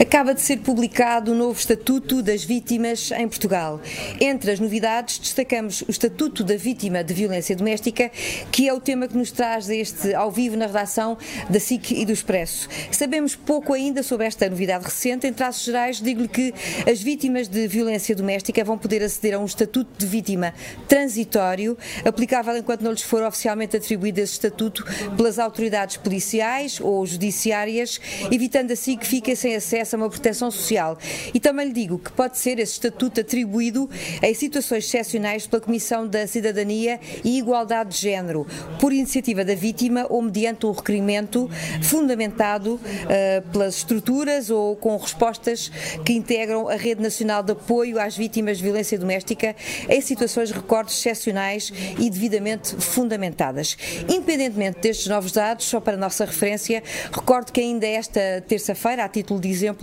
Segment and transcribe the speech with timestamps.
[0.00, 3.80] Acaba de ser publicado o novo Estatuto das Vítimas em Portugal.
[4.20, 8.08] Entre as novidades, destacamos o Estatuto da Vítima de Violência Doméstica,
[8.52, 11.18] que é o tema que nos traz este ao vivo na redação
[11.50, 12.68] da SIC e do Expresso.
[12.92, 15.26] Sabemos pouco ainda sobre esta novidade recente.
[15.26, 16.54] Em traços gerais, digo-lhe que
[16.88, 20.54] as vítimas de violência doméstica vão poder aceder a um Estatuto de Vítima
[20.86, 24.84] transitório, aplicável enquanto não lhes for oficialmente atribuído esse estatuto
[25.16, 30.98] pelas autoridades policiais ou judiciárias, evitando assim que fiquem sem acesso a uma proteção social.
[31.32, 33.88] E também lhe digo que pode ser esse estatuto atribuído
[34.22, 38.46] em situações excepcionais pela Comissão da Cidadania e Igualdade de Género,
[38.80, 41.48] por iniciativa da vítima ou mediante um requerimento
[41.82, 45.70] fundamentado uh, pelas estruturas ou com respostas
[46.04, 49.54] que integram a Rede Nacional de Apoio às Vítimas de Violência Doméstica
[49.88, 53.76] em situações de recortes excepcionais e devidamente fundamentadas.
[54.08, 56.82] Independentemente destes novos dados, só para nossa referência,
[57.12, 59.77] recordo que ainda esta terça-feira, a título de exemplo,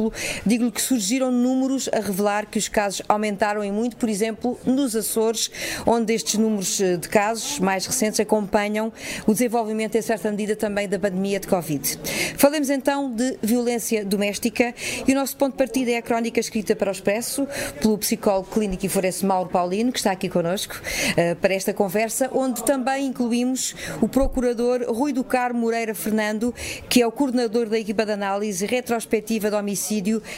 [0.45, 4.95] digo-lhe que surgiram números a revelar que os casos aumentaram em muito, por exemplo, nos
[4.95, 5.49] Açores,
[5.85, 8.91] onde estes números eh, de casos mais recentes acompanham
[9.25, 11.99] o desenvolvimento, em certa medida, também da pandemia de Covid.
[12.37, 14.73] Falemos então de violência doméstica
[15.07, 17.47] e o nosso ponto de partida é a crónica escrita para o Expresso
[17.81, 22.29] pelo psicólogo clínico e forense Mauro Paulino, que está aqui connosco uh, para esta conversa,
[22.33, 26.53] onde também incluímos o procurador Rui do Carmo Moreira Fernando,
[26.89, 29.84] que é o coordenador da equipa de análise retrospectiva de homicídio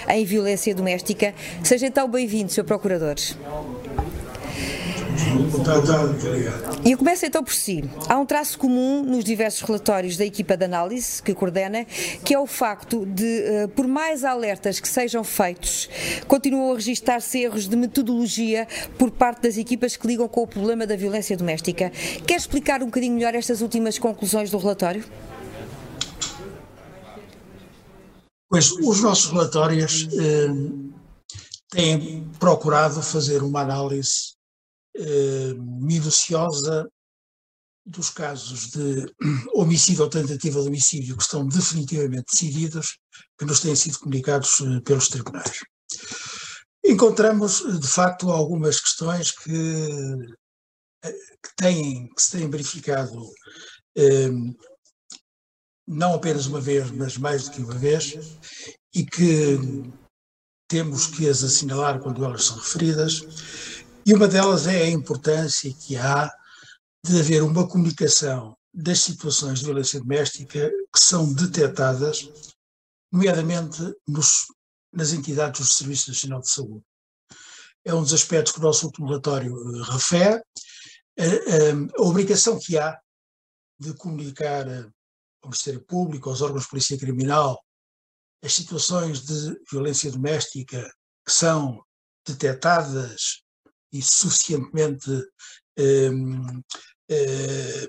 [0.09, 1.33] em violência doméstica.
[1.63, 2.63] Seja então bem-vindo, Sr.
[2.63, 3.15] Procurador.
[6.85, 7.83] E eu começo então por si.
[8.07, 11.85] Há um traço comum nos diversos relatórios da equipa de análise que coordena,
[12.23, 15.89] que é o facto de, eh, por mais alertas que sejam feitos,
[16.27, 18.67] continuam a registrar-se erros de metodologia
[18.97, 21.91] por parte das equipas que ligam com o problema da violência doméstica.
[22.25, 25.03] Quer explicar um bocadinho melhor estas últimas conclusões do relatório?
[28.49, 30.47] Pois, os nossos relatórios eh,
[31.69, 34.35] têm procurado fazer uma análise
[34.95, 36.89] eh, minuciosa
[37.85, 39.05] dos casos de
[39.53, 42.97] homicídio ou tentativa de homicídio que estão definitivamente decididos,
[43.37, 45.59] que nos têm sido comunicados eh, pelos tribunais.
[46.85, 49.51] Encontramos, de facto, algumas questões que,
[51.03, 53.29] eh, que, têm, que se têm verificado
[53.97, 54.29] eh,
[55.87, 58.15] não apenas uma vez, mas mais do que uma vez,
[58.93, 59.57] e que
[60.67, 65.95] temos que as assinalar quando elas são referidas, e uma delas é a importância que
[65.95, 66.33] há
[67.05, 72.29] de haver uma comunicação das situações de violência doméstica que são detectadas,
[73.11, 74.47] nomeadamente nos,
[74.93, 76.83] nas entidades do Serviço Nacional de Saúde.
[77.85, 80.41] É um dos aspectos que o nosso último relatório eh, refere,
[81.17, 82.99] a, a, a obrigação que há
[83.79, 84.65] de comunicar
[85.41, 87.61] ao Ministério Público, aos órgãos de Polícia Criminal,
[88.43, 90.83] as situações de violência doméstica
[91.25, 91.83] que são
[92.25, 93.43] detectadas
[93.91, 95.09] e suficientemente
[95.77, 96.09] eh,
[97.09, 97.87] eh,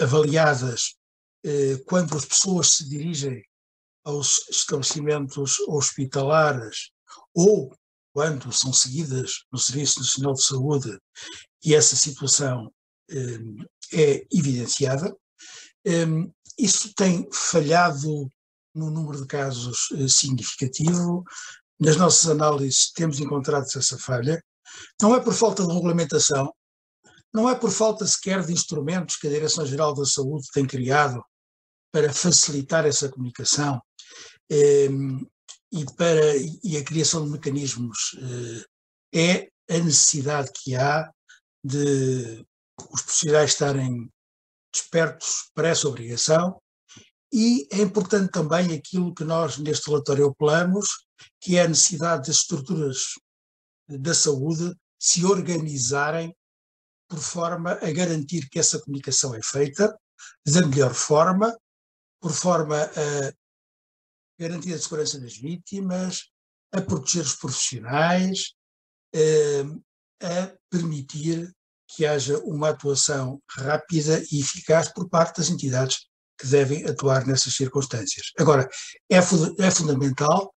[0.00, 0.94] avaliadas
[1.44, 3.42] eh, quando as pessoas se dirigem
[4.04, 6.90] aos estabelecimentos hospitalares
[7.34, 7.74] ou
[8.12, 10.98] quando são seguidas no Serviço Nacional de Saúde
[11.64, 12.72] e essa situação
[13.92, 15.14] é evidenciada.
[16.62, 18.30] Isso tem falhado
[18.74, 21.24] no número de casos significativo.
[21.78, 24.42] Nas nossas análises temos encontrado essa falha
[25.00, 26.52] não é por falta de regulamentação,
[27.32, 31.22] não é por falta sequer de instrumentos que a Direção-Geral da Saúde tem criado
[31.92, 33.80] para facilitar essa comunicação
[34.50, 34.88] eh,
[35.72, 38.16] e, para, e a criação de mecanismos.
[39.12, 41.10] Eh, é a necessidade que há
[41.64, 42.44] de
[42.90, 44.10] os profissionais estarem
[44.72, 46.60] despertos para essa obrigação
[47.32, 50.88] e é importante também aquilo que nós neste relatório apelamos,
[51.40, 53.14] que é a necessidade das estruturas
[53.88, 56.34] da saúde se organizarem
[57.08, 59.96] por forma a garantir que essa comunicação é feita
[60.46, 61.56] da melhor forma,
[62.20, 63.32] por forma a
[64.38, 66.30] garantir a segurança das vítimas,
[66.72, 68.54] a proteger os profissionais,
[70.22, 71.52] a permitir
[71.94, 76.06] que haja uma atuação rápida e eficaz por parte das entidades
[76.38, 78.32] que devem atuar nessas circunstâncias.
[78.38, 78.68] Agora,
[79.10, 80.54] é, é fundamental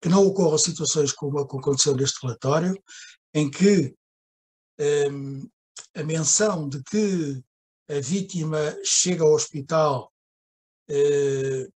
[0.00, 2.80] que não ocorram situações como a que aconteceu neste relatório,
[3.34, 3.94] em que
[5.10, 5.48] um,
[5.94, 7.42] a menção de que
[7.88, 10.12] a vítima chega ao hospital
[10.90, 11.72] uh,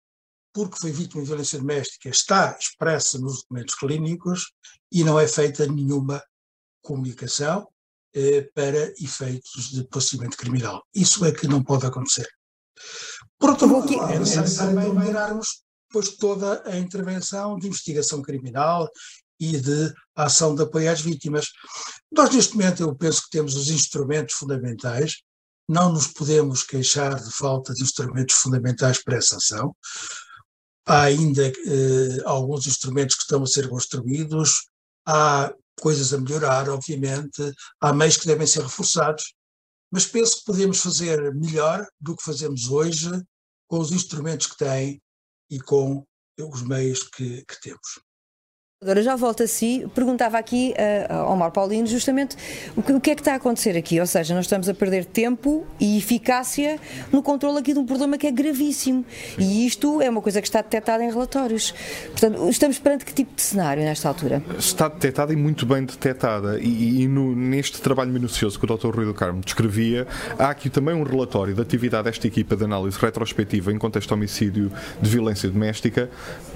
[0.52, 4.52] porque foi vítima de violência doméstica está expressa nos documentos clínicos
[4.90, 6.22] e não é feita nenhuma
[6.82, 7.68] comunicação
[8.54, 10.82] para efeitos de procedimento criminal.
[10.94, 12.28] Isso é que não pode acontecer.
[13.38, 18.88] Por outro lado, é necessário também mirarmos depois toda a intervenção de investigação criminal
[19.40, 21.46] e de ação de apoio às vítimas.
[22.12, 25.22] Nós, neste momento, eu penso que temos os instrumentos fundamentais,
[25.68, 29.74] não nos podemos queixar de falta de instrumentos fundamentais para essa ação.
[30.86, 34.68] Há ainda eh, alguns instrumentos que estão a ser construídos,
[35.06, 39.34] há coisas a melhorar, obviamente, há meios que devem ser reforçados,
[39.90, 43.10] mas penso que podemos fazer melhor do que fazemos hoje
[43.66, 45.02] com os instrumentos que têm
[45.50, 46.04] e com
[46.38, 48.07] os meios que, que temos.
[48.80, 50.72] Agora já volto a si, perguntava aqui
[51.10, 52.36] uh, ao Mar Paulino justamente
[52.76, 54.72] o que, o que, é que está a acontecer aqui, ou seja, nós estamos a
[54.72, 56.78] perder tempo e eficácia
[57.12, 59.04] no controle aqui de um problema que é gravíssimo
[59.36, 61.74] e isto é uma coisa que está detectada em relatórios.
[62.10, 64.40] Portanto, estamos perante que tipo de cenário nesta altura?
[64.56, 68.94] Está detectada e muito bem detectada e, e no, neste trabalho minucioso que o Dr.
[68.94, 70.06] Rui do Carmo descrevia,
[70.38, 74.14] há aqui também um relatório da atividade desta equipa de análise retrospectiva em contexto de
[74.14, 74.70] homicídio
[75.02, 76.08] de violência doméstica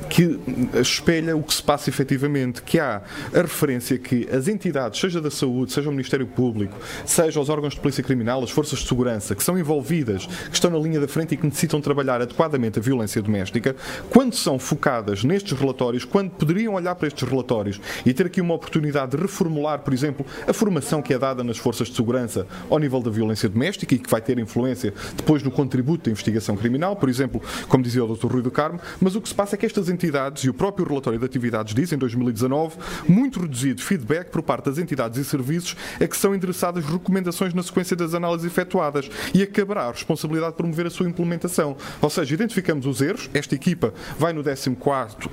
[0.09, 0.39] que
[0.81, 3.03] espelha o que se passa efetivamente efetivamente que há
[3.35, 6.77] a referência que as entidades, seja da saúde, seja o Ministério Público,
[7.07, 10.71] seja os órgãos de polícia criminal, as forças de segurança, que são envolvidas, que estão
[10.71, 13.75] na linha da frente e que necessitam trabalhar adequadamente a violência doméstica,
[14.11, 18.55] quando são focadas nestes relatórios, quando poderiam olhar para estes relatórios e ter aqui uma
[18.55, 22.79] oportunidade de reformular, por exemplo, a formação que é dada nas forças de segurança ao
[22.79, 26.97] nível da violência doméstica e que vai ter influência depois no contributo da investigação criminal,
[26.97, 28.27] por exemplo, como dizia o Dr.
[28.27, 30.87] Rui do Carmo, mas o que se passa é que estas entidades e o próprio
[30.87, 32.77] relatório de atividades dizem 2019,
[33.09, 37.63] muito reduzido feedback por parte das entidades e serviços a que são endereçadas recomendações na
[37.63, 41.77] sequência das análises efetuadas e acabará a responsabilidade de promover a sua implementação.
[42.01, 44.77] Ou seja, identificamos os erros, esta equipa vai no 14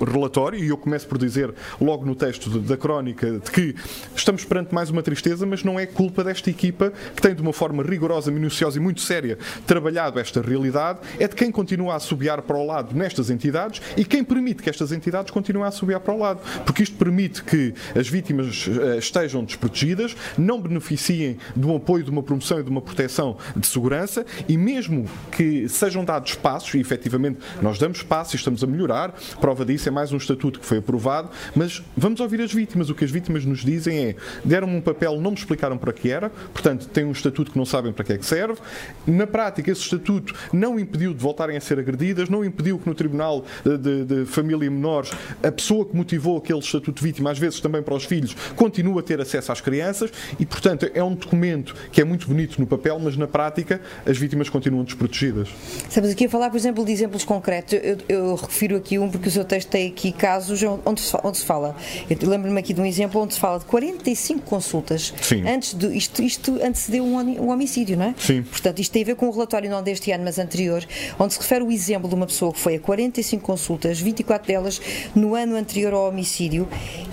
[0.05, 3.75] relatório e eu começo por dizer logo no texto da crónica de que
[4.15, 7.53] estamos perante mais uma tristeza, mas não é culpa desta equipa que tem de uma
[7.53, 12.41] forma rigorosa, minuciosa e muito séria trabalhado esta realidade, é de quem continua a subiar
[12.41, 16.13] para o lado nestas entidades e quem permite que estas entidades continuem a subiar para
[16.13, 22.03] o lado porque isto permite que as vítimas eh, estejam desprotegidas, não beneficiem um apoio,
[22.03, 26.73] de uma promoção e de uma proteção de segurança e mesmo que sejam dados passos,
[26.73, 30.59] e efetivamente nós damos passos e estamos a melhorar, prova disso é mais um estatuto
[30.59, 32.89] que foi aprovado, mas vamos ouvir as vítimas.
[32.89, 36.09] O que as vítimas nos dizem é: deram-me um papel, não me explicaram para que
[36.09, 38.59] era, portanto, têm um estatuto que não sabem para que é que serve.
[39.05, 42.95] Na prática, esse estatuto não impediu de voltarem a ser agredidas, não impediu que no
[42.95, 45.11] Tribunal de, de, de Família e Menores
[45.43, 49.01] a pessoa que motivou aquele estatuto de vítima, às vezes também para os filhos, continua
[49.01, 52.65] a ter acesso às crianças e, portanto, é um documento que é muito bonito no
[52.65, 55.49] papel, mas na prática as vítimas continuam desprotegidas.
[55.87, 57.73] Estamos aqui a falar, por exemplo, de exemplos concretos.
[57.73, 61.37] Eu, eu refiro aqui um porque o seu texto tem aqui casos onde se, onde
[61.37, 61.75] se fala.
[62.09, 65.47] Eu lembro-me aqui de um exemplo onde se fala de 45 consultas Sim.
[65.47, 65.87] antes de.
[65.99, 68.15] Isto, isto antecedeu um, um homicídio, não é?
[68.17, 68.41] Sim.
[68.41, 70.83] Portanto, isto tem a ver com o relatório não deste ano, mas anterior,
[71.19, 74.81] onde se refere o exemplo de uma pessoa que foi a 45 consultas, 24 delas
[75.13, 76.38] no ano anterior ao homicídio,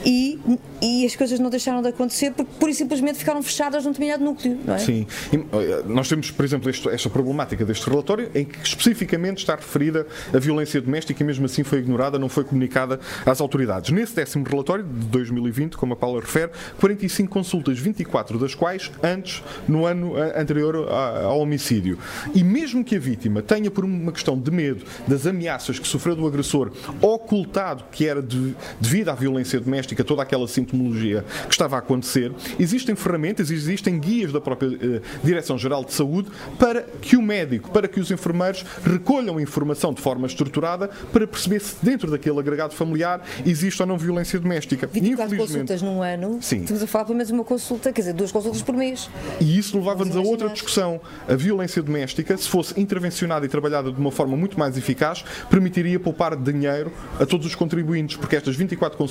[0.04, 0.38] e,
[0.80, 4.58] e as coisas não deixaram de acontecer porque e simplesmente ficaram fechadas num determinado núcleo,
[4.64, 4.78] não é?
[4.78, 5.06] Sim.
[5.32, 9.54] E, eh, nós temos, por exemplo, este, esta problemática deste relatório em que especificamente está
[9.54, 13.90] referida a violência doméstica e mesmo assim foi ignorada, não foi comunicada às autoridades.
[13.90, 16.50] Nesse décimo relatório de 2020, como a Paula refere,
[16.80, 21.98] 45 consultas, 24 das quais antes, no ano eh, anterior ao homicídio.
[22.34, 26.16] E mesmo que a vítima tenha, por uma questão de medo das ameaças que sofreu
[26.16, 31.76] do agressor, ocultado que era de, devido à violência doméstica, toda aquela sintomologia que estava
[31.76, 37.22] a acontecer, existem ferramentas, existem guias da própria eh, Direção-Geral de Saúde para que o
[37.22, 42.38] médico, para que os enfermeiros recolham informação de forma estruturada para perceber se dentro daquele
[42.38, 44.86] agregado familiar existe ou não violência doméstica.
[44.86, 46.60] 24 consultas num ano, Sim.
[46.60, 49.08] estamos a falar pelo menos uma consulta, quer dizer, duas consultas por mês.
[49.40, 51.00] E isso levava-nos a outra discussão.
[51.28, 55.98] A violência doméstica, se fosse intervencionada e trabalhada de uma forma muito mais eficaz, permitiria
[55.98, 59.05] poupar dinheiro a todos os contribuintes, porque estas 24 consultas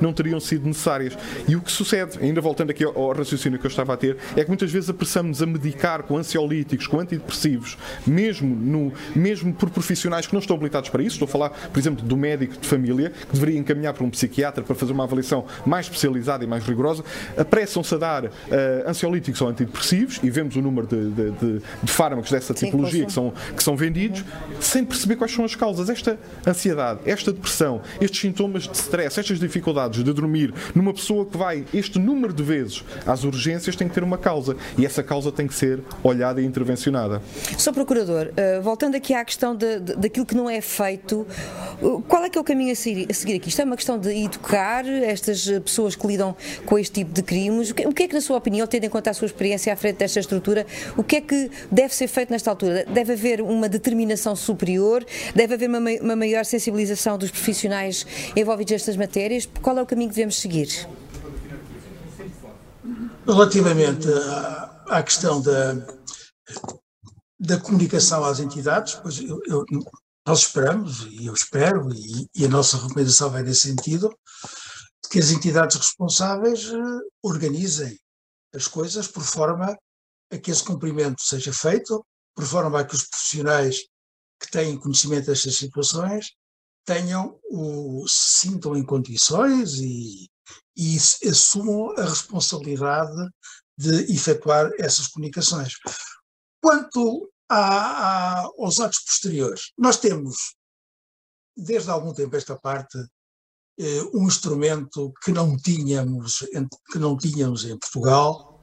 [0.00, 1.16] não teriam sido necessárias.
[1.46, 4.42] E o que sucede, ainda voltando aqui ao, raciocínio que eu estava a ter, é
[4.42, 7.76] que muitas vezes apressamos a medicar com ansiolíticos, com antidepressivos,
[8.06, 11.14] mesmo, no, mesmo por profissionais que não estão habilitados para isso.
[11.14, 14.62] Estou a falar, por exemplo, do médico de família, que deveria encaminhar para um psiquiatra
[14.62, 17.04] para fazer uma avaliação mais especializada e mais rigorosa.
[17.36, 18.30] Apressam-se a dar uh,
[18.86, 23.12] ansiolíticos ou antidepressivos, e vemos o número de, de, de, de fármacos dessa tipologia que
[23.12, 24.24] são, que são vendidos,
[24.60, 25.88] sem perceber quais são as causas.
[25.88, 31.36] Esta ansiedade, esta depressão, estes sintomas de stress, estas dificuldades de dormir numa pessoa que
[31.36, 35.30] vai este número de vezes às urgências tem que ter uma causa e essa causa
[35.30, 37.20] tem que ser olhada e intervencionada.
[37.58, 37.72] Sr.
[37.72, 41.26] Procurador, uh, voltando aqui à questão de, de, daquilo que não é feito,
[42.08, 43.48] qual é que é o caminho a seguir, a seguir, aqui?
[43.50, 47.70] Isto é uma questão de educar estas pessoas que lidam com este tipo de crimes.
[47.70, 49.72] O que, o que é que, na sua opinião, tendo em conta a sua experiência
[49.72, 50.66] à frente desta estrutura,
[50.96, 52.86] o que é que deve ser feito nesta altura?
[52.88, 55.04] Deve haver uma determinação superior?
[55.34, 59.07] Deve haver uma, uma maior sensibilização dos profissionais envolvidos nestas matérias?
[59.62, 60.88] Qual é o caminho que devemos seguir?
[63.26, 65.74] Relativamente à, à questão da,
[67.38, 69.64] da comunicação às entidades, pois eu, eu,
[70.26, 74.14] nós esperamos, e eu espero, e, e, a nossa recomendação vai nesse sentido,
[75.10, 77.98] que as entidades responsáveis uh, organizem
[78.54, 79.76] as coisas por forma
[80.30, 83.78] a que esse cumprimento seja feito, por forma a que os profissionais
[84.40, 86.32] que têm conhecimento destas situações
[86.88, 90.26] tenham o, se sintam em condições e,
[90.74, 90.96] e
[91.28, 93.28] assumam a responsabilidade
[93.76, 95.74] de efetuar essas comunicações.
[96.62, 100.56] Quanto a, a, aos atos posteriores, nós temos,
[101.54, 102.98] desde há algum tempo esta parte,
[103.78, 106.38] eh, um instrumento que não tínhamos,
[106.90, 108.60] que não tínhamos em Portugal,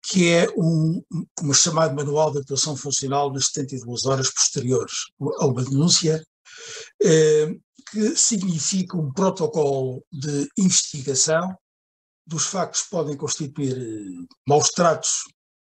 [0.00, 1.02] que é um,
[1.42, 4.94] um chamado Manual de Atuação Funcional nas 72 horas posteriores
[5.40, 6.24] a uma denúncia,
[7.94, 11.56] que significa um protocolo de investigação.
[12.26, 15.24] Dos factos que podem constituir eh, maus tratos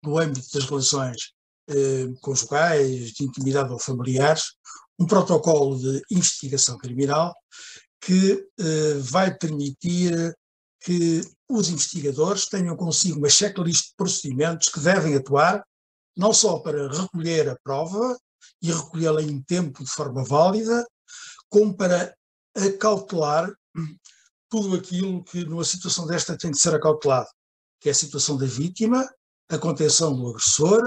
[0.02, 1.32] no âmbito das relações
[1.68, 4.42] eh, conjugais, de intimidade ou familiares,
[4.98, 7.32] um protocolo de investigação criminal
[8.00, 10.34] que eh, vai permitir
[10.80, 15.64] que os investigadores tenham consigo uma checklist de procedimentos que devem atuar
[16.16, 18.18] não só para recolher a prova
[18.62, 20.86] e recolhê-la em tempo de forma válida,
[21.48, 22.14] como para
[22.54, 23.52] acautelar
[24.48, 27.28] tudo aquilo que numa situação desta tem de ser acautelado,
[27.80, 29.08] que é a situação da vítima,
[29.48, 30.82] a contenção do agressor,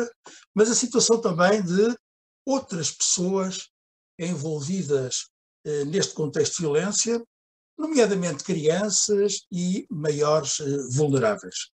[0.53, 1.95] mas a situação também de
[2.45, 3.69] outras pessoas
[4.19, 5.27] envolvidas
[5.65, 7.23] eh, neste contexto de violência,
[7.77, 11.71] nomeadamente crianças e maiores eh, vulneráveis.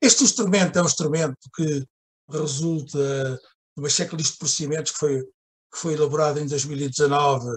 [0.00, 1.84] Este instrumento é um instrumento que
[2.30, 3.40] resulta
[3.76, 7.56] uma checklist de procedimentos que foi, que foi elaborada em 2019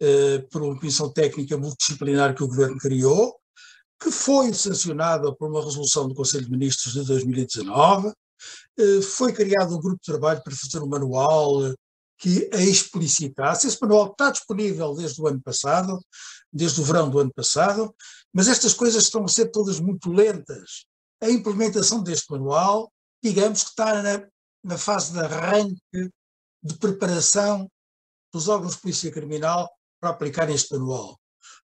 [0.00, 3.36] eh, por uma comissão técnica multidisciplinar que o Governo criou,
[4.00, 8.12] que foi sancionada por uma resolução do Conselho de Ministros de 2019.
[8.78, 11.74] Eh, foi criado um grupo de trabalho para fazer um manual
[12.18, 13.66] que a explicitasse.
[13.66, 16.00] Esse manual está disponível desde o ano passado,
[16.52, 17.94] desde o verão do ano passado,
[18.32, 20.86] mas estas coisas estão a ser todas muito lentas.
[21.20, 24.28] A implementação deste manual, digamos que está na,
[24.68, 26.12] na fase de arranque,
[26.62, 27.70] de preparação
[28.30, 29.66] dos órgãos de polícia criminal
[29.98, 31.18] para aplicar este manual.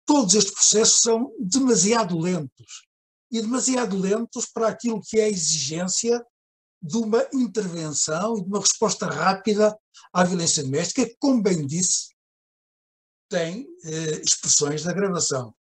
[0.05, 2.87] Todos estes processos são demasiado lentos
[3.31, 6.23] e demasiado lentos para aquilo que é a exigência
[6.79, 9.75] de uma intervenção e de uma resposta rápida
[10.13, 12.13] à violência doméstica, que, como bem disse,
[13.27, 15.55] tem eh, expressões de agravação.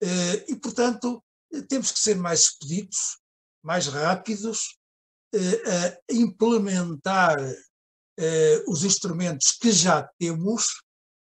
[0.00, 1.24] Eh, e, portanto,
[1.68, 3.18] temos que ser mais expeditos,
[3.64, 4.75] mais rápidos,
[5.36, 7.38] a implementar
[8.18, 10.82] eh, os instrumentos que já temos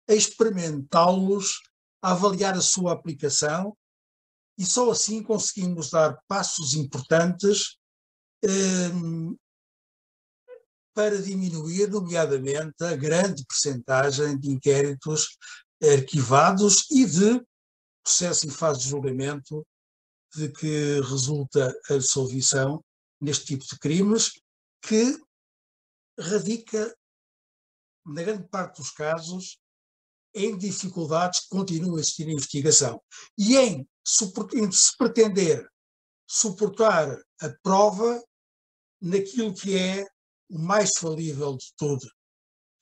[0.08, 1.60] a experimentá-los,
[2.02, 3.76] a avaliar a sua aplicação
[4.58, 7.76] e só assim conseguimos dar passos importantes
[8.44, 9.36] um,
[10.92, 15.38] para diminuir, nomeadamente, a grande percentagem de inquéritos
[15.82, 17.42] arquivados e de
[18.02, 19.66] processo em fase de julgamento
[20.34, 22.84] de que resulta a absolvição
[23.20, 24.32] neste tipo de crimes,
[24.82, 25.18] que
[26.18, 26.94] radica,
[28.06, 29.58] na grande parte dos casos,
[30.34, 33.02] em dificuldades que continuam a existir em investigação.
[33.36, 33.88] E em,
[34.54, 35.68] em se pretender
[36.26, 38.22] suportar a prova
[39.00, 40.06] naquilo que é
[40.48, 42.08] o mais falível de tudo,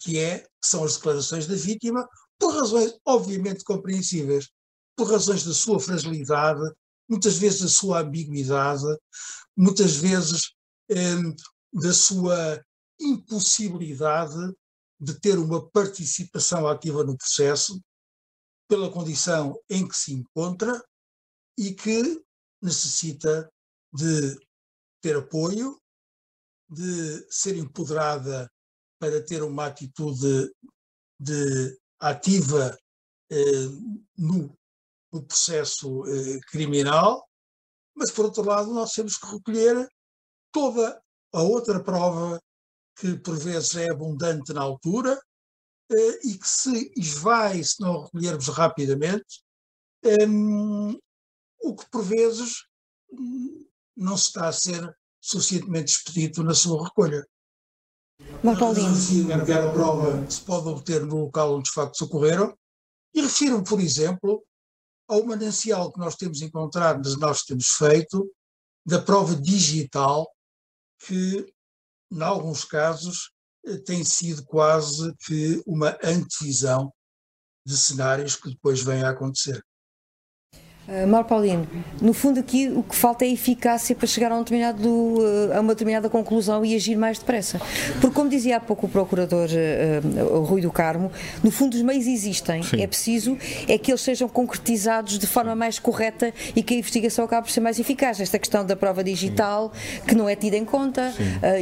[0.01, 2.07] que é são as declarações da vítima,
[2.39, 4.49] por razões obviamente compreensíveis,
[4.97, 6.61] por razões da sua fragilidade,
[7.09, 8.85] muitas vezes da sua ambiguidade,
[9.57, 10.53] muitas vezes
[10.91, 11.17] eh,
[11.73, 12.63] da sua
[13.01, 14.55] impossibilidade
[15.01, 17.81] de ter uma participação ativa no processo
[18.69, 20.85] pela condição em que se encontra
[21.57, 22.23] e que
[22.61, 23.51] necessita
[23.93, 24.39] de
[25.01, 25.81] ter apoio,
[26.69, 28.51] de ser empoderada
[29.01, 30.53] para ter uma atitude
[31.21, 32.77] de ativa
[33.31, 33.67] eh,
[34.17, 34.58] no,
[35.13, 37.27] no, processo eh, criminal,
[37.95, 39.89] mas por outro lado nós temos que recolher
[40.53, 42.41] toda a outra prova
[42.97, 45.21] que por vezes é abundante na altura
[45.91, 49.43] eh, e que se esvai se não recolhermos rapidamente
[50.29, 50.99] um,
[51.61, 52.67] o que por vezes
[53.97, 57.27] não se está a ser suficientemente expedito na sua recolha.
[59.69, 62.57] A prova se pode obter no local onde os factos ocorreram
[63.15, 64.45] e refiro por exemplo,
[65.09, 68.31] ao manancial que nós temos encontrado, nós temos feito,
[68.87, 70.31] da prova digital,
[71.01, 71.53] que,
[72.13, 73.33] em alguns casos,
[73.67, 76.93] eh, tem sido quase que uma antevisão
[77.67, 79.63] de cenários que depois vêm a acontecer.
[80.89, 81.69] Uh, Mauro Paulino,
[82.01, 85.75] no fundo aqui o que falta é eficácia para chegar a, um uh, a uma
[85.75, 87.61] determinada conclusão e agir mais depressa.
[88.01, 91.13] Porque como dizia há pouco o procurador uh, Rui do Carmo,
[91.45, 92.81] no fundo os meios existem, Sim.
[92.81, 93.37] é preciso
[93.69, 97.53] é que eles sejam concretizados de forma mais correta e que a investigação acabe por
[97.53, 98.19] ser mais eficaz.
[98.19, 100.01] Esta questão da prova digital, Sim.
[100.07, 101.13] que não é tida em conta,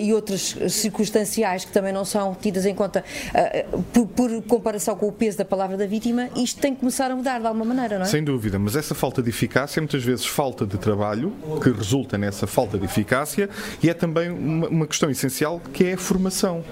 [0.00, 3.04] e outras circunstanciais que também não são tidas em conta
[3.92, 7.16] por, por comparação com o peso da palavra da vítima, isto tem que começar a
[7.16, 8.09] mudar de alguma maneira, não é?
[8.09, 11.32] Sem dúvida, mas essa falta falta de eficácia, muitas vezes falta de trabalho,
[11.62, 13.49] que resulta nessa falta de eficácia,
[13.82, 16.62] e é também uma, uma questão essencial que é a formação.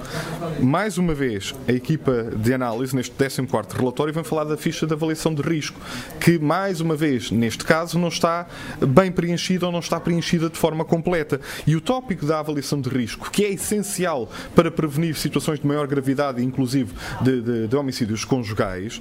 [0.60, 4.92] Mais uma vez, a equipa de análise, neste 14 relatório, vem falar da ficha de
[4.92, 5.80] avaliação de risco,
[6.20, 8.46] que, mais uma vez, neste caso, não está
[8.86, 11.40] bem preenchida ou não está preenchida de forma completa.
[11.66, 15.86] E o tópico da avaliação de risco, que é essencial para prevenir situações de maior
[15.86, 19.00] gravidade, inclusive de, de, de homicídios conjugais,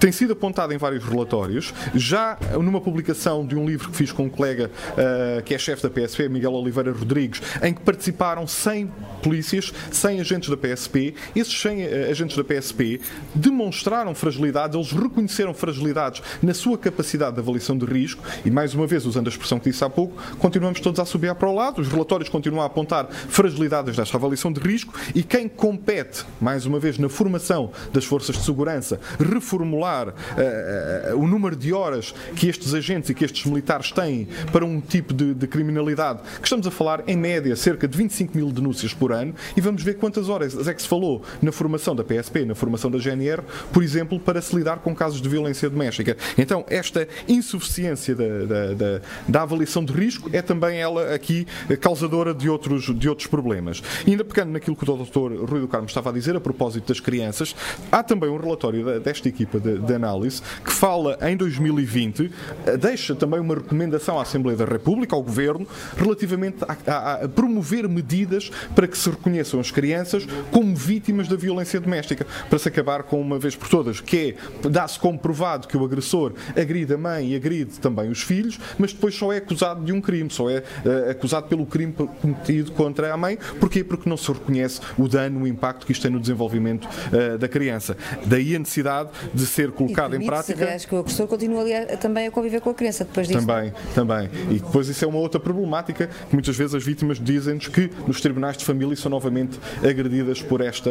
[0.00, 1.72] tem sido apontado em vários relatórios.
[1.94, 5.82] Já numa publicação de um livro que fiz com um colega uh, que é chefe
[5.82, 8.90] da PSP, Miguel Oliveira Rodrigues, em que participaram 100
[9.22, 11.14] polícias, 100 agentes da PSP.
[11.34, 13.00] Esses 100 uh, agentes da PSP
[13.34, 18.86] demonstraram fragilidades, eles reconheceram fragilidades na sua capacidade de avaliação de risco e, mais uma
[18.86, 21.80] vez, usando a expressão que disse há pouco, continuamos todos a subir para o lado.
[21.80, 26.78] Os relatórios continuam a apontar fragilidades desta avaliação de risco e quem compete, mais uma
[26.78, 32.64] vez, na formação das forças de segurança, reformular uh, o número de horas que este
[32.70, 36.66] estes agentes e que estes militares têm para um tipo de, de, criminalidade, que estamos
[36.66, 40.28] a falar, em média, cerca de 25 mil denúncias por ano, e vamos ver quantas
[40.28, 44.18] horas é que se falou na formação da PSP, na formação da GNR, por exemplo,
[44.18, 46.16] para se lidar com casos de violência doméstica.
[46.38, 51.46] Então, esta insuficiência da, da, da, da avaliação de risco é também ela aqui
[51.80, 53.82] causadora de outros, de outros problemas.
[54.06, 55.44] E ainda pegando naquilo que o Dr.
[55.44, 57.54] Rui do Carmo estava a dizer a propósito das crianças,
[57.90, 62.30] há também um relatório desta equipa de, de análise que fala em 2020 eh,
[62.78, 67.88] deixa também uma recomendação à Assembleia da República, ao Governo, relativamente a, a, a, promover
[67.88, 73.02] medidas para que se reconheçam as crianças como vítimas da violência doméstica, para se acabar
[73.02, 76.98] com uma vez por todas, que é, dá-se como provado que o agressor agride a
[76.98, 80.48] mãe e agride também os filhos, mas depois só é acusado de um crime, só
[80.50, 83.38] é uh, acusado pelo crime cometido contra a mãe.
[83.58, 83.82] Porquê?
[83.84, 87.48] Porque não se reconhece o dano, o impacto que isto tem no desenvolvimento uh, da
[87.48, 87.96] criança.
[88.26, 90.62] Daí a necessidade de ser colocado em prática.
[90.62, 93.46] Aliás, que o agressor continua ali também a conviver com a criança depois disso.
[93.46, 94.30] Também, também.
[94.50, 98.20] E depois isso é uma outra problemática que muitas vezes as vítimas dizem-nos que nos
[98.20, 100.90] tribunais de família são novamente agredidas por esta,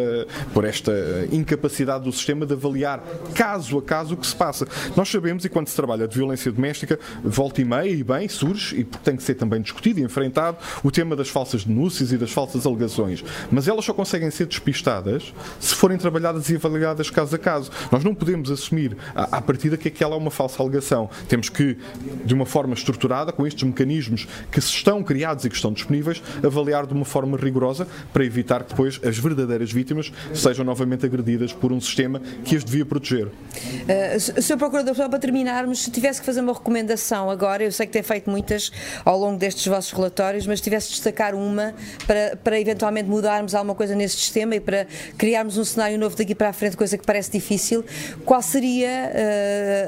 [0.54, 0.92] por esta
[1.32, 4.68] incapacidade do sistema de avaliar caso a caso o que se passa.
[4.96, 8.80] Nós sabemos, e quando se trabalha de violência doméstica, volta e meia e bem, surge,
[8.80, 12.32] e tem que ser também discutido e enfrentado, o tema das falsas denúncias e das
[12.32, 13.24] falsas alegações.
[13.52, 17.72] Mas elas só conseguem ser despistadas se forem trabalhadas e avaliadas caso a caso.
[17.92, 21.10] Nós não podemos assumir à, partida que aquela é uma falsa alegação.
[21.28, 21.78] Temos que,
[22.26, 26.22] de uma forma estruturada, com estes mecanismos que se estão criados e que estão disponíveis,
[26.46, 31.54] avaliar de uma forma rigorosa para evitar que depois as verdadeiras vítimas sejam novamente agredidas
[31.54, 33.28] por um sistema que as devia proteger.
[33.28, 34.58] Uh, Sr.
[34.58, 38.04] Procurador, só para terminarmos, se tivesse que fazer uma recomendação agora, eu sei que tem
[38.04, 38.72] feito muitas
[39.06, 41.74] ao longo destes vossos relatórios, mas se tivesse de destacar uma
[42.08, 46.34] para, para eventualmente mudarmos alguma coisa nesse sistema e para criarmos um cenário novo daqui
[46.34, 47.84] para a frente, coisa que parece difícil,
[48.26, 49.12] qual seria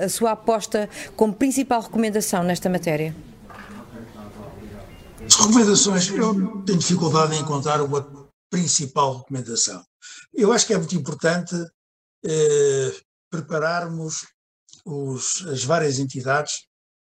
[0.02, 3.16] uh, a sua aposta como principal recomendação nesta matéria?
[5.26, 9.84] As recomendações, eu tenho dificuldade em encontrar uma principal recomendação.
[10.32, 11.56] Eu acho que é muito importante
[12.24, 12.92] eh,
[13.32, 14.28] prepararmos
[14.86, 16.68] os, as várias entidades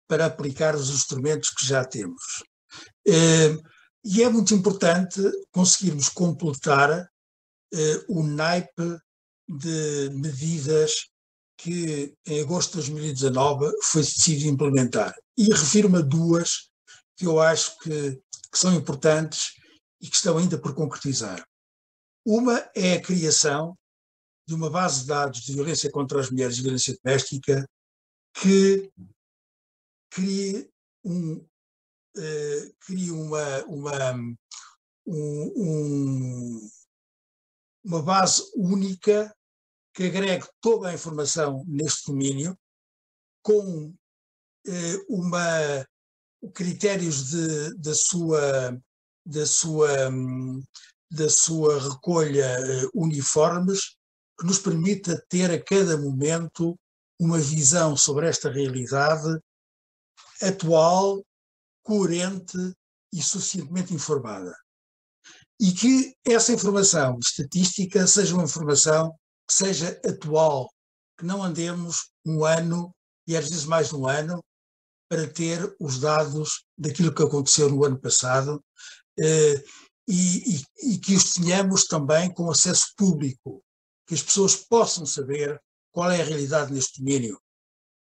[0.06, 2.44] para aplicar os instrumentos que já temos.
[3.08, 3.56] Eh,
[4.04, 7.10] e é muito importante conseguirmos completar
[7.74, 8.96] eh, o naipe
[9.48, 11.09] de medidas
[11.62, 15.14] que em agosto de 2019 foi decidido implementar.
[15.36, 16.70] E refiro-me a duas
[17.16, 18.16] que eu acho que,
[18.50, 19.52] que são importantes
[20.00, 21.46] e que estão ainda por concretizar.
[22.24, 23.76] Uma é a criação
[24.48, 27.68] de uma base de dados de violência contra as mulheres e violência doméstica
[28.34, 28.90] que
[30.10, 30.70] crie,
[31.04, 31.34] um,
[32.16, 34.14] uh, uma, uma,
[35.06, 36.70] um, um,
[37.84, 39.34] uma base única
[39.94, 42.56] que agregue toda a informação neste domínio,
[43.42, 43.94] com
[45.08, 45.86] uma
[46.54, 48.78] critérios de, sua
[49.24, 49.88] da sua
[51.10, 52.58] da sua recolha
[52.94, 53.96] uniformes
[54.38, 56.78] que nos permita ter a cada momento
[57.20, 59.38] uma visão sobre esta realidade
[60.40, 61.22] atual,
[61.82, 62.56] coerente
[63.12, 64.56] e suficientemente informada.
[65.60, 69.14] E que essa informação estatística seja uma informação
[69.50, 70.72] que seja atual,
[71.18, 72.94] que não andemos um ano
[73.26, 74.40] e às vezes mais de um ano
[75.08, 78.64] para ter os dados daquilo que aconteceu no ano passado
[79.18, 79.64] eh,
[80.06, 83.60] e, e, e que os tenhamos também com acesso público,
[84.06, 85.60] que as pessoas possam saber
[85.90, 87.36] qual é a realidade neste domínio,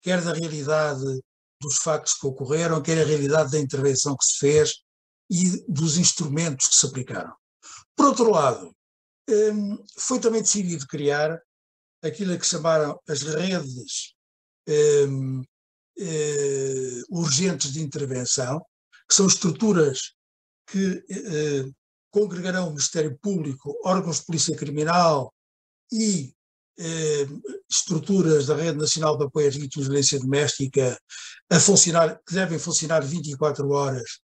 [0.03, 1.03] quer da realidade
[1.63, 4.83] dos factos que ocorreram, quer a realidade da intervenção que se fez
[5.31, 7.35] e dos instrumentos que se aplicaram.
[7.97, 8.77] Por outro lado,
[9.99, 11.41] foi também decidido criar
[12.03, 14.15] aquilo que chamaram as redes
[15.09, 15.43] hum,
[15.99, 18.61] eh, urgentes de intervenção,
[19.09, 20.15] que são estruturas
[20.67, 21.71] que eh,
[22.11, 25.33] congregarão o Ministério Público, órgãos de polícia criminal
[25.93, 26.35] e
[26.79, 27.27] eh,
[27.71, 30.99] estruturas da Rede Nacional de Apoio às Vítimas de Violência Doméstica
[31.51, 34.21] a funcionar, que devem funcionar 24 horas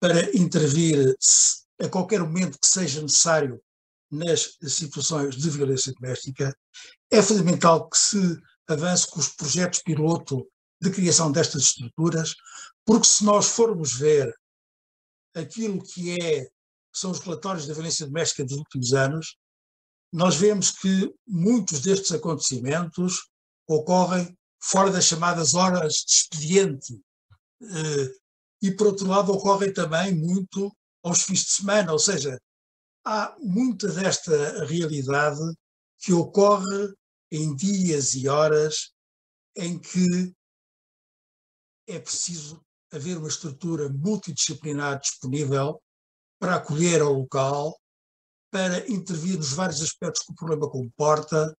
[0.00, 1.14] para intervir
[1.80, 3.60] a qualquer momento que seja necessário
[4.10, 6.54] nas situações de violência doméstica,
[7.10, 10.46] é fundamental que se avance com os projetos piloto
[10.80, 12.34] de criação destas estruturas,
[12.84, 14.34] porque se nós formos ver
[15.34, 16.48] aquilo que é,
[16.92, 19.36] são os relatórios da violência doméstica dos últimos anos,
[20.12, 23.28] nós vemos que muitos destes acontecimentos
[23.68, 27.00] ocorrem fora das chamadas horas de expediente.
[27.62, 28.10] Eh,
[28.62, 32.38] e, por outro lado, ocorrem também muito aos fins de semana, ou seja,
[33.04, 35.40] há muita desta realidade
[35.98, 36.94] que ocorre
[37.30, 38.92] em dias e horas
[39.56, 40.34] em que
[41.86, 45.80] é preciso haver uma estrutura multidisciplinar disponível
[46.38, 47.80] para acolher ao local
[48.50, 51.56] para intervir nos vários aspectos que o problema comporta,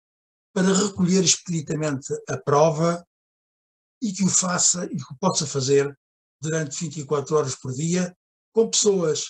[0.53, 3.05] para recolher expeditamente a prova
[4.01, 5.97] e que o faça e que o possa fazer
[6.41, 8.13] durante 24 horas por dia,
[8.53, 9.25] com pessoas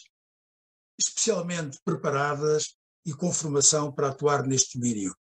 [0.99, 2.75] especialmente preparadas
[3.05, 5.15] e com formação para atuar neste domínio.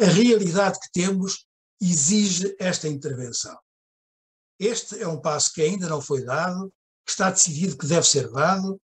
[0.00, 1.46] A realidade que temos
[1.80, 3.58] exige esta intervenção.
[4.58, 6.72] Este é um passo que ainda não foi dado,
[7.04, 8.80] que está decidido que deve ser dado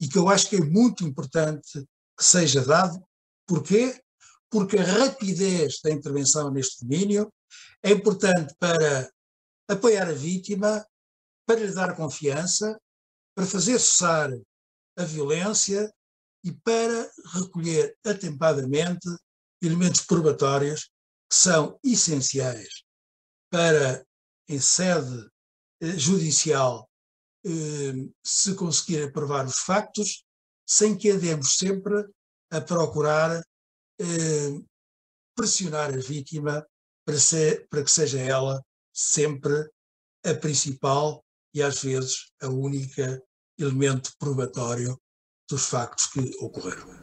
[0.00, 1.86] e que eu acho que é muito importante
[2.18, 3.02] que seja dado.
[3.46, 4.00] Porquê?
[4.50, 7.32] Porque a rapidez da intervenção neste domínio
[7.82, 9.10] é importante para
[9.68, 10.84] apoiar a vítima,
[11.46, 12.78] para lhe dar confiança,
[13.34, 14.30] para fazer cessar
[15.00, 15.92] a violência
[16.44, 19.08] e para recolher atempadamente
[19.62, 20.90] elementos probatórios
[21.28, 22.82] que são essenciais
[23.50, 24.04] para,
[24.48, 25.28] em sede
[25.80, 26.88] eh, judicial,
[27.44, 30.24] eh, se conseguir provar os factos
[30.66, 32.08] sem que andemos sempre
[32.50, 33.42] a procurar
[34.00, 34.60] eh,
[35.34, 36.66] pressionar a vítima
[37.04, 39.70] para, ser, para que seja ela sempre
[40.24, 43.22] a principal e às vezes a única
[43.62, 44.98] elemento probatório
[45.48, 46.99] dos factos que ocorreram.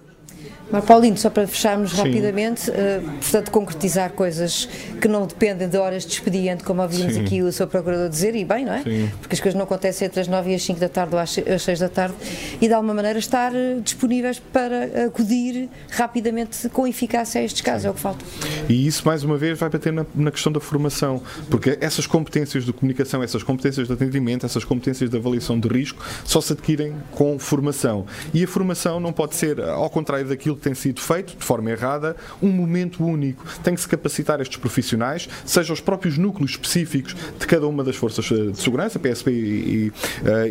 [0.69, 1.97] Mas Paulino, só para fecharmos Sim.
[1.97, 4.67] rapidamente, uh, portanto, concretizar coisas
[4.99, 7.21] que não dependem de horas de expediente, como ouvimos Sim.
[7.21, 8.83] aqui o seu procurador dizer, e bem, não é?
[8.83, 9.09] Sim.
[9.21, 11.31] Porque as coisas não acontecem entre as 9 e as 5 da tarde ou às
[11.31, 12.15] 6 da tarde,
[12.59, 17.85] e de alguma maneira estar uh, disponíveis para acudir rapidamente com eficácia a estes casos,
[17.85, 18.25] é o que falta.
[18.67, 22.65] E isso, mais uma vez, vai bater na, na questão da formação, porque essas competências
[22.65, 26.93] de comunicação, essas competências de atendimento, essas competências de avaliação de risco, só se adquirem
[27.11, 28.05] com formação.
[28.33, 31.71] E a formação não pode ser, ao contrário daquilo que tem sido feito, de forma
[31.71, 33.43] errada, um momento único.
[33.63, 37.95] Tem que se capacitar estes profissionais, seja os próprios núcleos específicos de cada uma das
[37.95, 39.91] forças eh, de segurança, PSP e,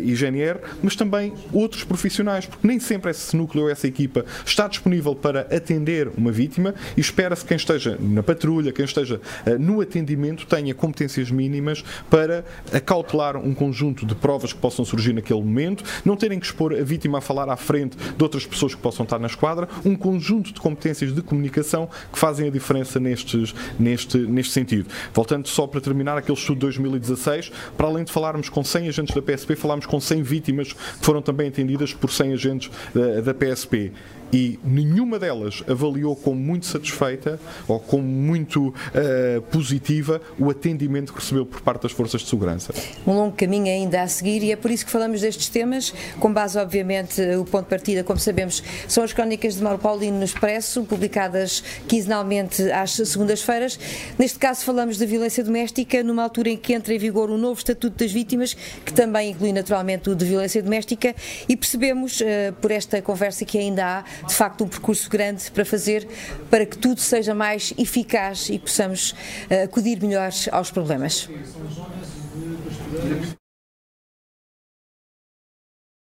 [0.03, 4.25] e, e GNR, mas também outros profissionais, porque nem sempre esse núcleo ou essa equipa
[4.45, 9.19] está disponível para atender uma vítima e espera-se que quem esteja na patrulha, quem esteja
[9.45, 15.13] uh, no atendimento, tenha competências mínimas para acautelar um conjunto de provas que possam surgir
[15.13, 18.73] naquele momento, não terem que expor a vítima a falar à frente de outras pessoas
[18.73, 22.99] que possam estar na esquadra, um conjunto de competências de comunicação que fazem a diferença
[22.99, 24.89] nestes, neste, neste sentido.
[25.13, 29.15] Voltando só para terminar, aquele estudo de 2016, para além de falarmos com 100 agentes
[29.15, 33.33] da PSP, falámos com 100 vítimas que foram também atendidas por 100 agentes da, da
[33.33, 33.91] PSP
[34.31, 41.19] e nenhuma delas avaliou como muito satisfeita ou como muito uh, positiva o atendimento que
[41.19, 42.73] recebeu por parte das forças de segurança.
[43.05, 46.31] Um longo caminho ainda a seguir e é por isso que falamos destes temas, com
[46.31, 50.23] base, obviamente, o ponto de partida, como sabemos, são as crónicas de Mauro Paulino no
[50.23, 53.79] Expresso, publicadas quinzenalmente às segundas-feiras.
[54.17, 57.57] Neste caso, falamos da violência doméstica, numa altura em que entra em vigor o novo
[57.59, 58.53] Estatuto das Vítimas,
[58.85, 61.15] que também inclui naturalmente o de violência doméstica,
[61.47, 65.65] e percebemos uh, por esta conversa que ainda há, de facto, um percurso grande para
[65.65, 66.07] fazer
[66.49, 71.29] para que tudo seja mais eficaz e possamos uh, acudir melhor aos problemas.